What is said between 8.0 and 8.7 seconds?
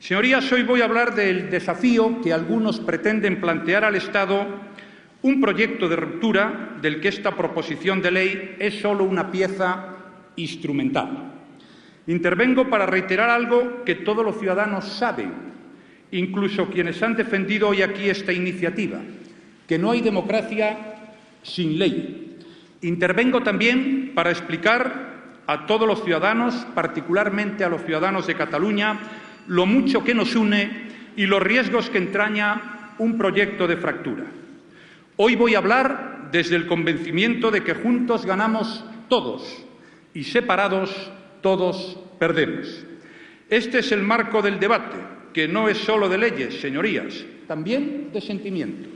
de ley